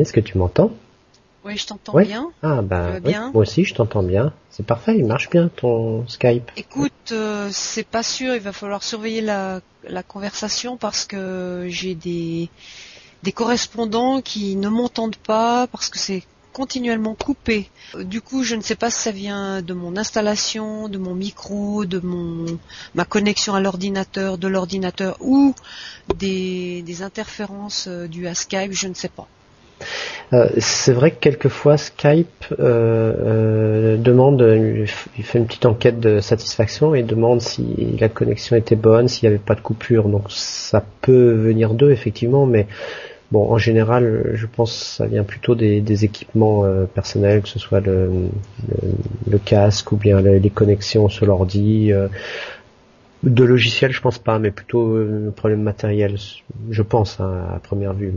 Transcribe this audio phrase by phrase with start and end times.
[0.00, 0.70] Est-ce que tu m'entends
[1.44, 2.30] Oui, je t'entends bien.
[2.42, 3.30] Ah bah bien.
[3.32, 4.32] moi aussi je t'entends bien.
[4.50, 6.50] C'est parfait, il marche bien ton Skype.
[6.56, 11.94] Écoute, euh, c'est pas sûr, il va falloir surveiller la, la conversation parce que j'ai
[11.94, 12.48] des
[13.22, 17.70] des correspondants qui ne m'entendent pas parce que c'est continuellement coupé.
[17.98, 21.84] Du coup, je ne sais pas si ça vient de mon installation, de mon micro,
[21.84, 22.58] de mon
[22.94, 25.54] ma connexion à l'ordinateur, de l'ordinateur ou
[26.16, 29.26] des, des interférences euh, dues à Skype, je ne sais pas.
[30.32, 34.40] Euh, c'est vrai que quelquefois Skype euh, demande,
[35.16, 39.28] il fait une petite enquête de satisfaction et demande si la connexion était bonne, s'il
[39.28, 40.08] n'y avait pas de coupure.
[40.08, 42.66] Donc ça peut venir d'eux effectivement, mais
[43.32, 47.58] Bon, en général, je pense que ça vient plutôt des, équipements euh, personnels, que ce
[47.58, 48.28] soit le,
[49.46, 51.92] casque ou bien les connexions sur l'ordi.
[51.92, 52.08] Euh,
[53.22, 56.16] de logiciels, je pense pas, mais plutôt euh, problème matériel,
[56.68, 58.12] je pense hein, à première vue.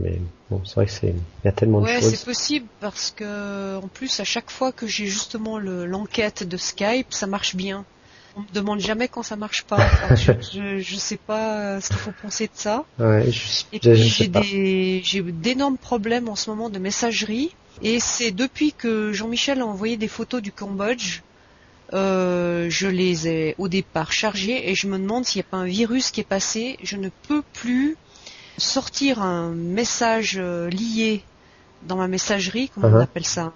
[0.50, 2.04] Bon, c'est vrai que c'est il y a tellement de choses.
[2.04, 6.56] Ouais, c'est possible parce que en plus à chaque fois que j'ai justement l'enquête de
[6.56, 7.84] Skype, ça marche bien
[8.36, 9.78] on me demande jamais quand ça marche pas.
[10.14, 12.84] je, je, sais pas euh, ce qu'il faut penser de ça.
[12.98, 13.26] Ouais,
[13.72, 17.54] et puis j'ai des j'ai d'énormes problèmes en ce moment de messagerie.
[17.82, 21.22] Et c'est depuis que Jean-Michel a envoyé des photos du Cambodge,
[21.92, 25.58] euh, je les ai au départ chargées et je me demande s'il n'y a pas
[25.58, 26.78] un virus qui est passé.
[26.82, 27.96] Je ne peux plus
[28.58, 31.22] sortir un message euh, lié
[31.82, 33.02] dans ma messagerie, comment on uh-huh.
[33.02, 33.52] appelle ça?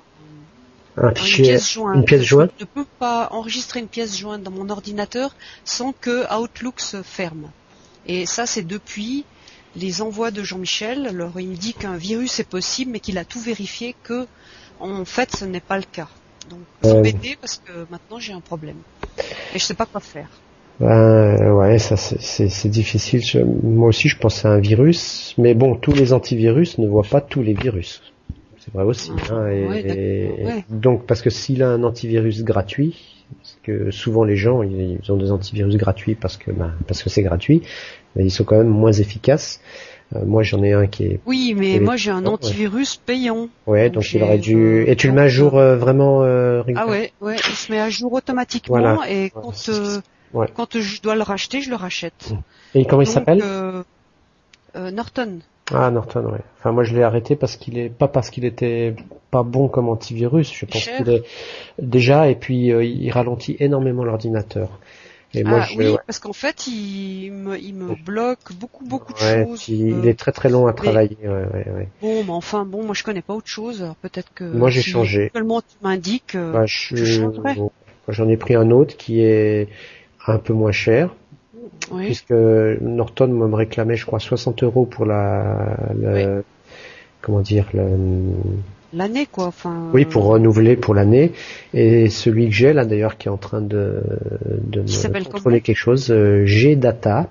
[0.97, 1.97] Un fichier, une pièce jointe.
[1.97, 2.51] Une pièce jointe?
[2.59, 5.35] Je ne peux pas enregistrer une pièce jointe dans mon ordinateur
[5.65, 7.51] sans que Outlook se ferme.
[8.07, 9.25] Et ça, c'est depuis
[9.77, 11.07] les envois de Jean-Michel.
[11.07, 14.27] Alors, il me dit qu'un virus est possible, mais qu'il a tout vérifié que,
[14.81, 16.09] en fait, ce n'est pas le cas.
[16.49, 18.79] Donc, s'embêter parce que maintenant j'ai un problème.
[19.55, 20.29] Et je sais pas quoi faire.
[20.81, 23.23] Ben, ouais, ça c'est difficile.
[23.63, 27.21] moi aussi, je pense à un virus, mais bon, tous les antivirus ne voient pas
[27.21, 28.03] tous les virus
[28.61, 29.11] c'est vrai aussi.
[29.31, 34.37] Ah, hein, et, Donc parce que s'il a un antivirus gratuit, parce que souvent les
[34.37, 37.63] gens ils ont des antivirus gratuits parce que ben, parce que c'est gratuit,
[38.15, 39.61] mais ils sont quand même moins efficaces.
[40.15, 41.21] Euh, moi j'en ai un qui est.
[41.25, 43.49] Oui, mais moi j'ai un antivirus payant.
[43.67, 44.85] Ouais, donc, il aurait dû.
[44.87, 47.81] Et tu le mets à jour euh, vraiment euh, Ah ouais, ouais, il se met
[47.81, 49.55] à jour automatiquement et quand
[50.33, 52.33] quand je dois le racheter, je le rachète.
[52.75, 53.43] Et comment il s'appelle
[54.75, 55.41] Norton.
[55.73, 56.41] Ah Norton, ouais.
[56.59, 58.95] Enfin moi je l'ai arrêté parce qu'il est pas parce qu'il était
[59.31, 60.53] pas bon comme antivirus.
[60.53, 61.23] Je pense qu'il est
[61.79, 64.69] déjà et puis euh, il ralentit énormément l'ordinateur.
[65.33, 69.19] Et moi, ah, oui, parce qu'en fait, il me, il me bloque beaucoup, beaucoup de
[69.19, 69.69] choses.
[69.69, 71.17] Il, il est très, très long à travailler.
[71.23, 71.89] Ouais, ouais, ouais.
[72.03, 73.95] Bon, mais enfin, bon, moi, je connais pas autre chose.
[74.03, 74.43] Peut-être que.
[74.43, 75.31] Moi, j'ai changé.
[75.33, 76.35] Seulement, tu m'indiques.
[76.35, 76.97] Euh, bah, je,
[78.09, 79.69] J'en ai pris un autre qui est
[80.27, 81.11] un peu moins cher
[81.97, 85.77] puisque Norton me réclamait, je crois, 60 euros pour la,
[87.21, 87.67] comment dire,
[88.93, 89.47] l'année quoi.
[89.47, 89.91] Enfin.
[89.93, 91.33] Oui, pour renouveler pour l'année.
[91.75, 94.03] Et celui que j'ai là d'ailleurs, qui est en train de,
[94.47, 97.31] de me contrôler quelque chose, euh, G Data.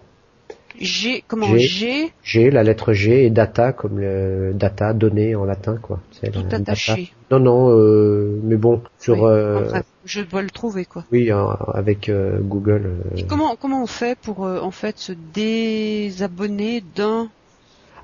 [0.80, 2.52] G comment G G?
[2.52, 6.00] La lettre G et data comme le data données en latin quoi.
[6.12, 7.12] C'est Tout attaché.
[7.32, 9.70] Non non euh, mais bon sur euh,
[10.06, 11.06] je dois le trouver quoi.
[11.12, 11.30] Oui
[11.74, 12.92] avec Google.
[13.28, 17.30] comment comment on fait pour en fait se désabonner d'un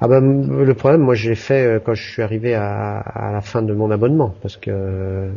[0.01, 0.19] ah ben
[0.63, 3.73] le problème, moi j'ai fait euh, quand je suis arrivé à, à, la fin de
[3.73, 5.29] mon abonnement, parce que euh,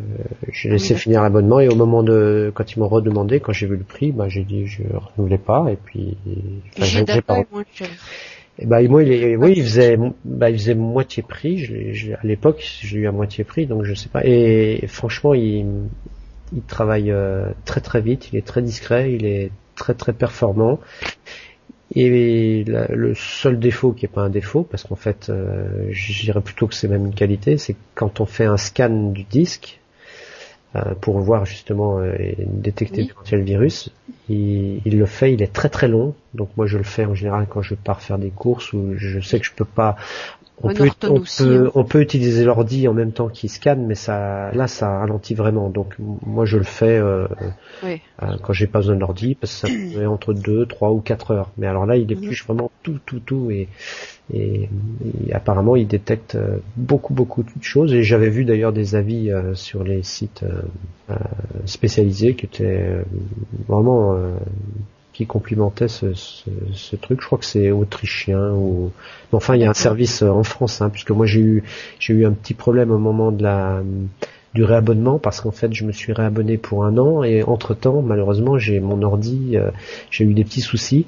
[0.53, 3.77] j'ai laissé finir l'abonnement et au moment de quand ils m'ont redemandé, quand j'ai vu
[3.77, 4.83] le prix, bah j'ai dit je
[5.17, 6.17] renouvelais pas et puis.
[6.77, 7.45] Enfin, j'ai pas.
[8.61, 11.59] Et bah moi il est, oui il faisait bah, il faisait moitié prix.
[11.59, 14.23] Je, à l'époque j'ai eu à moitié prix donc je sais pas.
[14.25, 15.67] Et, franchement il
[16.53, 20.81] il travaille euh, très très vite, il est très discret, il est très très performant.
[21.95, 26.43] Et le seul défaut qui est pas un défaut, parce qu'en fait, euh, je dirais
[26.43, 29.81] plutôt que c'est même une qualité, c'est quand on fait un scan du disque
[30.77, 33.91] euh, pour voir justement euh, et détecter l'éventuel virus,
[34.29, 36.15] il, il, le fait, il est très très long.
[36.35, 39.21] Donc moi je le fais en général quand je pars faire des courses où je
[39.21, 39.97] sais que je peux pas
[40.63, 41.71] on, peut, on, peut, hein.
[41.75, 45.71] on peut, utiliser l'ordi en même temps qu'il scanne, mais ça, là, ça ralentit vraiment.
[45.71, 47.27] Donc, moi, je le fais euh,
[47.85, 47.97] euh,
[48.43, 51.51] quand j'ai pas besoin d'ordi, parce que ça peut entre 2, 3 ou 4 heures.
[51.59, 53.69] Mais alors là, il épluche vraiment tout, tout, tout, et,
[54.35, 54.69] et,
[55.33, 57.93] apparemment, il détecte euh, beaucoup, beaucoup de choses.
[57.93, 60.45] Et j'avais vu d'ailleurs des avis euh, sur les sites
[61.65, 63.03] spécialisés qui étaient
[63.67, 63.98] vraiment
[65.19, 67.21] qui complimentait ce, ce, ce, truc.
[67.21, 68.93] Je crois que c'est autrichien ou
[69.33, 71.65] enfin il y a un service euh, en France, hein, puisque moi j'ai eu
[71.99, 73.83] j'ai eu un petit problème au moment de la
[74.55, 78.01] du réabonnement parce qu'en fait je me suis réabonné pour un an et entre temps
[78.01, 79.71] malheureusement j'ai mon ordi euh,
[80.11, 81.05] j'ai eu des petits soucis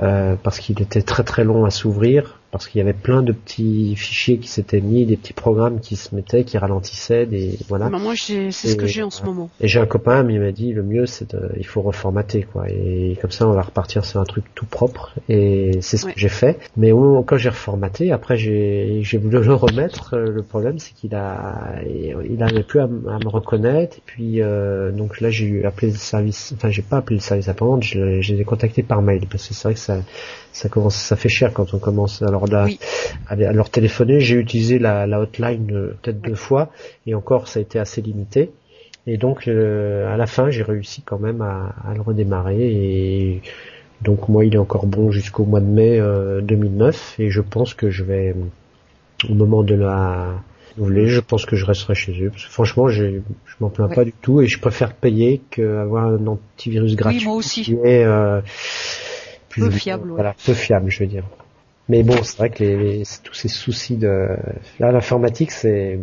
[0.00, 3.32] euh, parce qu'il était très très long à s'ouvrir parce qu'il y avait plein de
[3.32, 7.88] petits fichiers qui s'étaient mis, des petits programmes qui se mettaient, qui ralentissaient, des voilà.
[7.88, 9.48] Bah, moi, c'est ce que j'ai en ce moment.
[9.58, 12.68] Et j'ai un copain, il m'a dit le mieux, c'est de, il faut reformater quoi,
[12.68, 15.14] et comme ça, on va repartir sur un truc tout propre.
[15.30, 16.58] Et c'est ce que j'ai fait.
[16.76, 20.14] Mais quand j'ai reformaté, après j'ai voulu le remettre.
[20.14, 23.96] Euh, le problème, c'est qu'il a il n'arrivait plus à, me reconnaître.
[23.96, 26.52] Et puis euh, donc là, j'ai appelé le service.
[26.54, 27.82] Enfin, j'ai pas appelé le service après vente.
[27.82, 29.98] J'ai contacté par mail parce que c'est vrai que ça
[30.52, 32.22] ça commence, ça fait cher quand on commence.
[32.22, 32.66] Alors là,
[33.28, 36.70] à, leur téléphoner, j'ai utilisé la, la hotline euh, peut-être deux fois,
[37.06, 38.50] et encore ça a été assez limité.
[39.06, 42.60] Et donc à la fin, j'ai réussi quand même à, à, le redémarrer.
[42.60, 43.42] Et
[44.02, 46.00] donc moi, il est encore bon jusqu'au mois de mai
[46.42, 48.34] 2009, euh, et je pense que je vais,
[49.28, 50.34] au moment de la
[50.76, 52.30] renouveler, je pense que je resterai chez eux.
[52.30, 53.20] Parce que franchement, je
[53.60, 57.20] m'en plains pas du tout, et je préfère payer qu'avoir un antivirus gratuit.
[57.20, 57.76] Oui, moi aussi.
[57.84, 58.40] Euh,
[59.54, 60.10] peu fiable.
[60.10, 61.24] Voilà, peu fiable, je veux dire.
[61.88, 64.28] Mais bon, c'est vrai que les, tous ces soucis de
[64.78, 65.98] là, l'informatique, c'est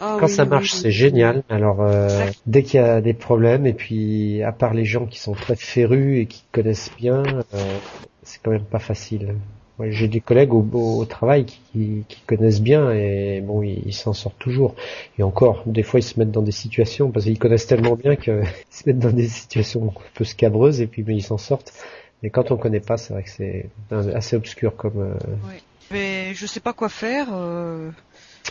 [0.00, 1.42] ah quand ça marche, c'est génial.
[1.50, 5.20] Alors euh, dès qu'il y a des problèmes, et puis à part les gens qui
[5.20, 7.78] sont très férus et qui connaissent bien, euh,
[8.22, 9.34] c'est quand même pas facile.
[9.78, 14.74] j'ai des collègues au, travail qui, qui, connaissent bien et bon, ils s'en sortent toujours.
[15.18, 18.16] Et encore, des fois, ils se mettent dans des situations parce qu'ils connaissent tellement bien
[18.16, 21.72] qu'ils se mettent dans des situations un peu scabreuses et puis mais ils s'en sortent.
[22.22, 23.70] Mais quand on connaît pas, c'est vrai que c'est
[24.14, 25.00] assez obscur comme.
[25.00, 25.14] Euh...
[25.48, 25.54] Oui.
[25.90, 27.28] Mais je sais pas quoi faire.
[27.32, 27.90] Euh...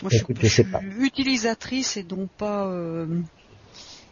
[0.02, 0.64] Moi, je, suis,
[1.00, 2.66] utilisatrice et donc pas.
[2.66, 3.06] Euh...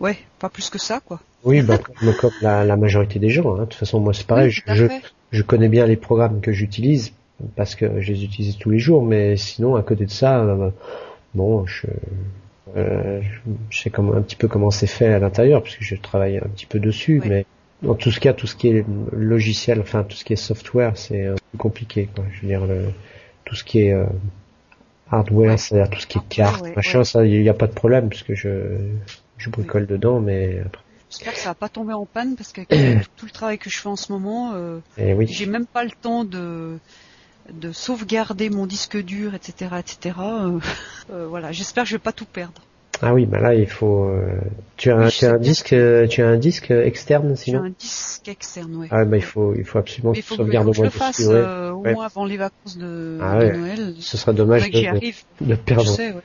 [0.01, 1.21] Ouais, pas plus que ça, quoi.
[1.45, 3.55] Oui, bah, comme, la, la, majorité des gens.
[3.55, 3.61] Hein.
[3.61, 4.51] De toute façon, moi, c'est pareil.
[4.51, 4.87] je,
[5.31, 7.13] je, connais bien les programmes que j'utilise
[7.57, 10.71] parce que je les utilise tous les jours, mais sinon, à côté de ça, euh,
[11.35, 11.87] bon, je,
[12.77, 13.21] euh,
[13.71, 16.67] je sais un petit peu comment c'est fait à l'intérieur, puisque je travaille un petit
[16.67, 17.47] peu dessus, mais
[17.87, 21.27] en tout cas, tout ce qui est logiciel, enfin tout ce qui est software, c'est
[21.27, 22.09] euh, compliqué.
[22.15, 22.25] Quoi.
[22.33, 22.87] Je veux dire, le,
[23.45, 24.07] tout ce qui est euh,
[25.11, 28.09] hardware, c'est-à-dire tout ce qui est carte, machin, ça, il n'y a pas de problème
[28.09, 28.79] puisque je,
[29.37, 30.63] je bricole dedans, mais
[31.11, 32.61] J'espère que ça va pas tomber en panne parce que
[33.17, 35.27] tout le travail que je fais en ce moment, euh, eh oui.
[35.27, 36.79] j'ai même pas le temps de
[37.53, 40.17] de sauvegarder mon disque dur, etc., etc.
[40.21, 40.61] Euh,
[41.11, 42.61] euh, voilà, j'espère que je vais pas tout perdre.
[43.01, 44.05] Ah oui, bah là il faut.
[44.05, 44.33] Euh,
[44.77, 45.75] tu as, un, tu as un disque,
[46.09, 47.61] tu as un disque externe sinon.
[47.63, 48.89] J'ai un disque externe, oui.
[48.91, 50.91] Ah bah il faut, il faut absolument que tu sauvegardes au moins.
[50.91, 53.95] Fasse euh, au moins avant les vacances de, ah de Noël.
[54.01, 54.81] Ce serait dommage de,
[55.41, 55.85] de, perdre.
[55.85, 56.23] Je sais, ouais.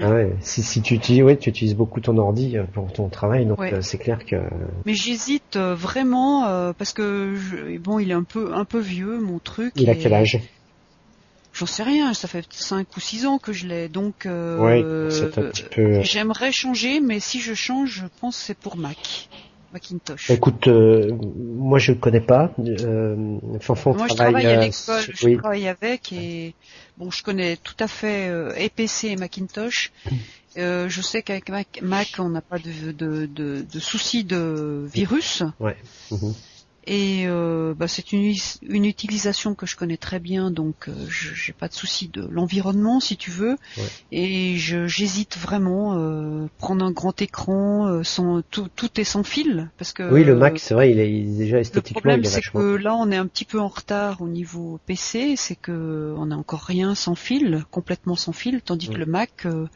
[0.00, 3.08] Ah ouais, si, si tu utilises, ouais, tu utilises beaucoup ton ordi euh, pour ton
[3.08, 4.36] travail, donc c'est clair que.
[4.84, 9.38] Mais j'hésite vraiment parce que je, bon, il est un peu un peu vieux mon
[9.38, 9.72] truc.
[9.76, 10.40] Il a quel âge?
[11.58, 15.10] J'en sais rien, ça fait 5 ou 6 ans que je l'ai, donc euh,
[15.74, 16.02] peu...
[16.02, 19.28] j'aimerais changer, mais si je change, je pense que c'est pour Mac.
[19.72, 20.30] Macintosh.
[20.30, 22.52] Écoute, euh, moi je ne connais pas.
[22.58, 26.54] Euh, moi travaille, je travaille à l'école, je travaille avec et
[26.96, 29.92] bon, je connais tout à fait euh, et Macintosh.
[30.56, 34.88] Euh, je sais qu'avec Mac, Mac, on n'a pas de, de, de, de, soucis de
[34.92, 35.44] virus.
[35.60, 35.76] Ouais.
[36.10, 36.34] Mhm.
[36.90, 38.32] Et euh, bah, c'est une,
[38.62, 42.98] une, utilisation que je connais très bien, donc euh, j'ai pas de souci de l'environnement,
[42.98, 43.56] si tu veux.
[44.10, 49.70] Et j'hésite vraiment euh, prendre un grand écran, euh, sans tout, tout est sans fil,
[49.76, 52.00] parce que oui, le Mac, c'est vrai, il est, déjà esthétiquement.
[52.14, 55.34] Le problème, c'est que là, on est un petit peu en retard au niveau PC,
[55.36, 59.44] c'est que on a encore rien sans fil, complètement sans fil, tandis que le Mac,
[59.44, 59.66] euh,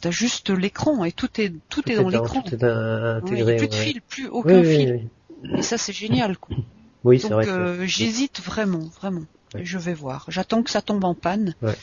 [0.00, 2.42] t'as juste l'écran et tout est tout, est dans l'écran.
[2.42, 3.56] Tout est intégré.
[3.56, 5.08] plus de fil, plus aucun fil.
[5.56, 6.38] Et ça, c'est génial.
[6.38, 6.56] Quoi.
[7.04, 7.48] Oui, c'est vrai.
[7.48, 9.24] Euh, j'hésite vraiment, vraiment.
[9.54, 10.26] Je vais voir.
[10.28, 11.54] J'attends que ça tombe en panne.
[11.62, 11.76] Ouais.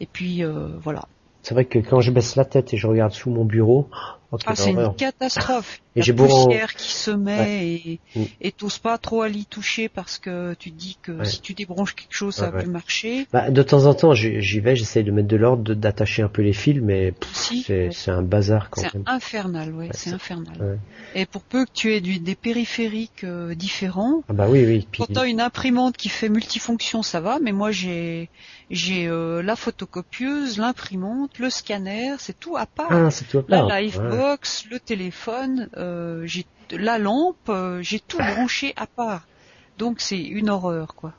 [0.00, 1.06] Et puis euh, voilà.
[1.42, 3.88] C'est vrai que quand je baisse la tête et je regarde sous mon bureau,
[4.46, 5.80] ah, c'est une catastrophe.
[5.96, 8.22] Et j'ai poussière qui se met et mm.
[8.40, 11.54] et t'oses pas trop aller y toucher parce que tu te dis que si tu
[11.54, 13.26] débranches quelque chose, ça va plus marcher.
[13.32, 16.42] Bah, de temps en temps, j'y vais, j'essaye de mettre de l'ordre, d'attacher un peu
[16.42, 18.90] les fils, mais c'est un bazar quand même.
[18.94, 20.78] C'est infernal, ouais, c'est infernal.
[21.14, 24.86] Et pour peu que tu aies du, des périphériques euh, différents, ah bah oui, oui.
[24.90, 24.98] Puis...
[24.98, 28.28] pourtant une imprimante qui fait multifonction, ça va, mais moi j'ai
[28.70, 32.92] j'ai euh, la photocopieuse, l'imprimante, le scanner, c'est tout à part.
[32.92, 33.66] Ah, c'est tout à part.
[33.66, 33.74] La
[34.70, 39.26] le téléphone, euh, j'ai la lampe, euh, j'ai tout branché à part.
[39.78, 41.12] Donc c'est une horreur, quoi.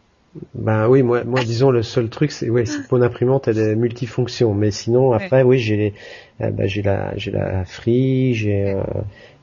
[0.53, 3.75] Ben oui, moi, moi disons le seul truc, c'est ouais, c'est mon imprimante elle est
[3.75, 5.95] multifonction, mais sinon après oui j'ai
[6.39, 8.75] bah, j'ai la j'ai la Free, j'ai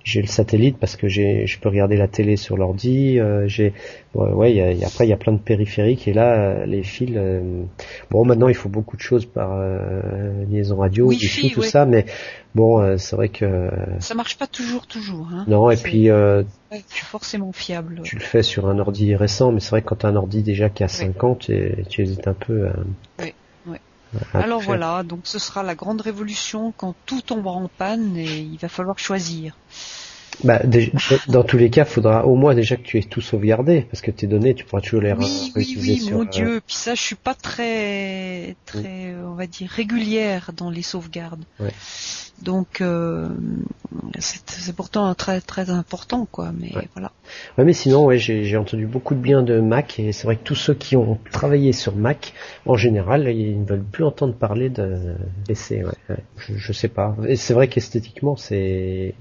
[0.06, 3.18] j'ai le satellite parce que j'ai, je peux regarder la télé sur l'ordi.
[3.18, 3.74] Euh, j'ai,
[4.14, 7.10] ouais, y a, après il y a plein de périphériques et là euh, les fils.
[7.16, 7.64] Euh,
[8.12, 9.60] bon, maintenant il faut beaucoup de choses par
[10.48, 12.06] liaison radio, Wi-Fi, tout ça, mais
[12.54, 15.28] bon, c'est vrai que ça marche pas toujours, toujours.
[15.34, 15.44] Hein.
[15.48, 16.08] Non, et puis
[16.88, 18.02] forcément fiable.
[18.04, 20.16] Tu le fais sur un ordi récent, mais c'est vrai que quand tu as un
[20.16, 22.68] ordi déjà qui a 5 ans, tu, tu hésites un peu.
[23.20, 23.34] oui.
[24.32, 28.58] Alors voilà, donc ce sera la grande révolution quand tout tombera en panne et il
[28.58, 29.56] va falloir choisir.
[30.44, 30.60] Bah,
[31.28, 34.02] dans tous les cas, il faudra au moins déjà que tu aies tout sauvegardé, parce
[34.02, 36.60] que tes données, tu pourras toujours les oui, oui, oui, mon euh, Dieu.
[36.66, 41.44] Puis ça, je suis pas très, très, on va dire, régulière dans les sauvegardes.
[41.58, 41.72] Ouais.
[42.42, 43.28] Donc euh,
[44.18, 46.52] c'est pourtant très très important quoi.
[46.58, 47.12] Mais voilà.
[47.56, 50.44] Ouais, mais sinon ouais, j'ai entendu beaucoup de bien de Mac et c'est vrai que
[50.44, 52.34] tous ceux qui ont travaillé sur Mac
[52.66, 55.16] en général ils ne veulent plus entendre parler de
[55.46, 55.84] PC.
[55.84, 57.16] Ouais, je, je, sais pas.
[57.26, 59.14] Et c'est vrai qu'esthétiquement c'est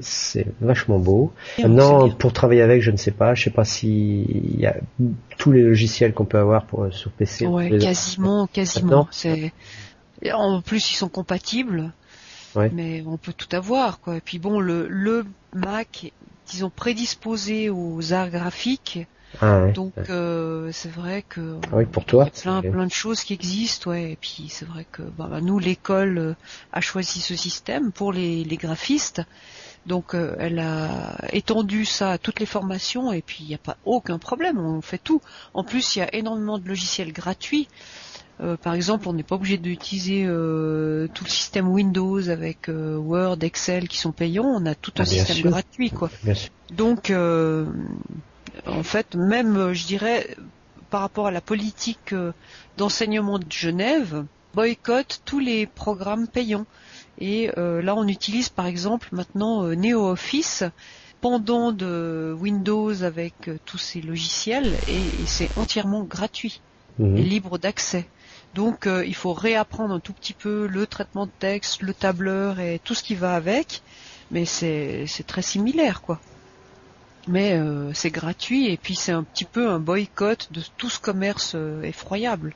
[0.00, 1.32] c'est vachement beau.
[1.58, 3.34] Maintenant pour travailler avec je ne sais pas.
[3.34, 4.76] Je sais pas si il y a
[5.36, 7.46] tous les logiciels qu'on peut avoir pour sur PC.
[7.46, 9.06] Ouais, quasiment quasiment.
[9.10, 9.52] C'est
[10.32, 11.92] en plus ils sont compatibles.
[12.72, 14.16] Mais on peut tout avoir, quoi.
[14.16, 16.12] Et puis bon, le, le Mac,
[16.46, 19.06] disons, prédisposé aux arts graphiques.
[19.40, 22.92] Ah donc euh, c'est vrai que ah oui, pour toi, y a plein plein de
[22.92, 24.12] choses qui existent, ouais.
[24.12, 26.34] Et puis c'est vrai que bah, bah, nous l'école euh,
[26.72, 29.22] a choisi ce système pour les, les graphistes.
[29.86, 33.58] Donc euh, elle a étendu ça à toutes les formations et puis il n'y a
[33.58, 35.20] pas aucun problème, on fait tout.
[35.52, 37.68] En plus il y a énormément de logiciels gratuits.
[38.40, 42.96] Euh, par exemple, on n'est pas obligé d'utiliser euh, tout le système Windows avec euh,
[42.96, 44.44] Word, Excel qui sont payants.
[44.46, 46.10] On a tout un ah, système gratuit, quoi.
[46.72, 50.36] Donc, en fait, même, je dirais,
[50.90, 52.14] par rapport à la politique
[52.76, 54.24] d'enseignement de Genève,
[54.54, 56.66] boycotte tous les programmes payants.
[57.18, 60.64] Et là, on utilise par exemple maintenant NeoOffice
[61.20, 66.60] pendant de Windows avec tous ces logiciels et, c'est entièrement gratuit
[66.98, 67.16] mhm.
[67.16, 68.06] et libre d'accès.
[68.54, 72.60] Donc euh, il faut réapprendre un tout petit peu le traitement de texte, le tableur
[72.60, 73.82] et tout ce qui va avec,
[74.30, 76.20] mais c'est très similaire quoi.
[77.26, 81.00] Mais euh, c'est gratuit et puis c'est un petit peu un boycott de tout ce
[81.00, 82.54] commerce euh, effroyable.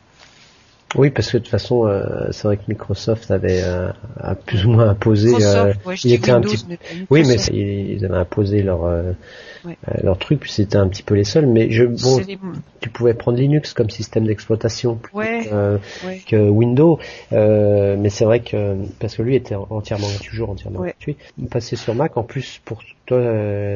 [0.95, 3.91] Oui, parce que de toute façon, euh, c'est vrai que Microsoft avait euh,
[4.21, 5.35] a plus ou moins imposé.
[5.43, 6.65] Euh, il était un petit.
[7.11, 9.13] Oui, mais ils avaient imposé leur euh,
[10.03, 11.47] leur truc, puis c'était un petit peu les seuls.
[11.47, 12.23] Mais je bon,
[12.81, 16.99] tu pouvais prendre Linux comme système d'exploitation que Windows.
[17.31, 21.17] mais c'est vrai que parce que lui était entièrement toujours entièrement gratuit.
[21.51, 23.21] Passer sur Mac, en plus pour toi,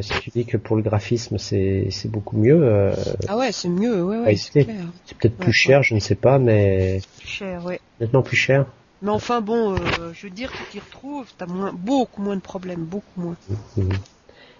[0.01, 2.91] si tu dis que pour le graphisme c'est c'est beaucoup mieux.
[3.29, 4.03] ah ouais, c'est mieux.
[4.03, 7.81] Ouais, ouais, c'est peut-être plus cher, je ne sais pas, mais cher, ouais.
[8.01, 8.67] Nettement plus cher.
[9.03, 12.41] Mais enfin bon, euh, je veux dire, tu t'y retrouves, t'as moins, beaucoup moins de
[12.41, 13.37] problèmes, beaucoup moins.
[13.77, 13.91] Mhm.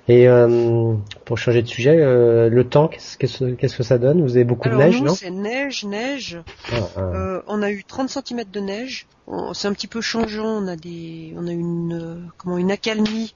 [0.09, 0.95] Et euh,
[1.25, 4.21] pour changer de sujet, euh, le temps, qu'est-ce, qu'est-ce que ça donne?
[4.21, 5.15] Vous avez beaucoup de neige, nous, non?
[5.15, 6.39] c'est neige, neige.
[6.73, 7.43] Ah, ah.
[7.47, 9.07] on a eu 30 cm de neige.
[9.55, 10.61] c'est un petit peu changeant.
[10.61, 13.33] On a des, on a une, comment, une accalmie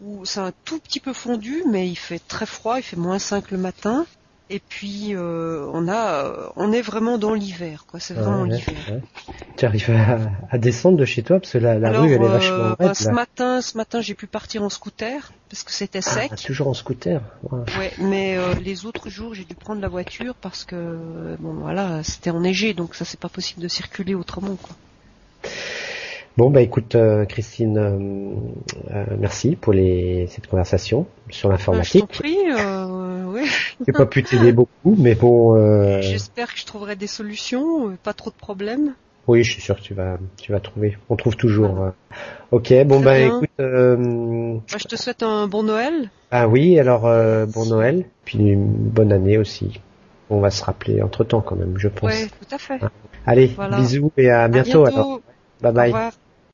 [0.00, 2.78] où c'est un tout petit peu fondu, mais il fait très froid.
[2.78, 4.04] Il fait moins 5 le matin.
[4.50, 8.00] Et puis euh, on a, on est vraiment dans l'hiver, quoi.
[8.00, 9.00] C'est vraiment l'hiver.
[9.56, 9.90] Tu arrives
[10.50, 13.08] à, descendre de chez toi parce que la, rue elle est vachement euh, bah, ce
[13.08, 16.36] matin, ce matin, j'ai pu partir en scooter parce que c'était ah, sec.
[16.44, 17.22] toujours en scooter.
[17.50, 22.02] Ouais, mais euh, les autres jours, j'ai dû prendre la voiture parce que bon, voilà,
[22.02, 24.76] c'était enneigé, donc ça c'est pas possible de circuler autrement, quoi.
[26.38, 26.96] Bon bah écoute
[27.28, 28.40] Christine,
[29.18, 32.06] merci pour les cette conversation sur l'informatique.
[33.82, 35.56] Bah, j'ai pas pu t'aider beaucoup, mais bon.
[35.56, 36.00] Euh...
[36.02, 38.94] J'espère que je trouverai des solutions, euh, pas trop de problèmes.
[39.28, 40.98] Oui, je suis sûr que tu vas, tu vas trouver.
[41.08, 41.80] On trouve toujours.
[41.80, 41.90] Euh.
[42.50, 43.48] Ok, bon bah écoute.
[43.60, 44.56] Euh...
[44.66, 46.10] je te souhaite un bon Noël.
[46.30, 49.80] Ah oui, alors euh, bon Noël, puis une bonne année aussi.
[50.28, 52.12] On va se rappeler entre temps quand même, je pense.
[52.12, 52.80] Oui, tout à fait.
[53.26, 55.20] Allez, bisous et à bientôt, alors.
[55.60, 56.10] Bye bye.